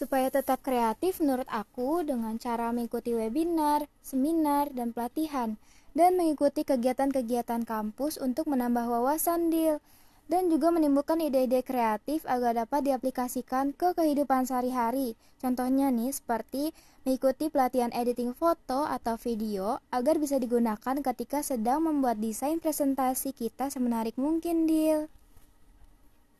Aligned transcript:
Supaya 0.00 0.32
tetap 0.32 0.64
kreatif 0.64 1.20
menurut 1.20 1.44
aku 1.52 2.00
dengan 2.00 2.40
cara 2.40 2.72
mengikuti 2.72 3.12
webinar, 3.12 3.84
seminar, 4.00 4.72
dan 4.72 4.96
pelatihan 4.96 5.60
dan 5.92 6.16
mengikuti 6.16 6.64
kegiatan-kegiatan 6.64 7.68
kampus 7.68 8.16
untuk 8.16 8.48
menambah 8.48 8.88
wawasan 8.88 9.52
deal 9.52 9.76
dan 10.32 10.48
juga 10.48 10.72
menimbulkan 10.72 11.20
ide-ide 11.20 11.60
kreatif 11.60 12.24
agar 12.24 12.56
dapat 12.64 12.88
diaplikasikan 12.88 13.76
ke 13.76 13.92
kehidupan 13.92 14.48
sehari-hari. 14.48 15.20
Contohnya 15.36 15.92
nih 15.92 16.16
seperti 16.16 16.72
mengikuti 17.04 17.52
pelatihan 17.52 17.92
editing 17.92 18.32
foto 18.32 18.88
atau 18.88 19.20
video 19.20 19.84
agar 19.92 20.16
bisa 20.16 20.40
digunakan 20.40 20.96
ketika 21.12 21.44
sedang 21.44 21.84
membuat 21.84 22.16
desain 22.24 22.56
presentasi 22.56 23.36
kita 23.36 23.68
semenarik 23.68 24.16
mungkin, 24.16 24.64
Deal. 24.64 25.12